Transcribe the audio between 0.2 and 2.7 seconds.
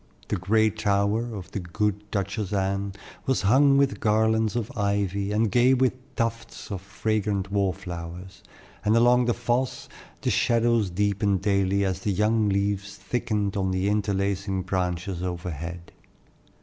The gray tower of the good Duchess